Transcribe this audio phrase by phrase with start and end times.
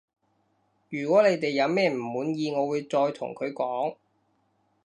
[0.89, 3.97] 如果你哋有咩唔滿意我會再同佢講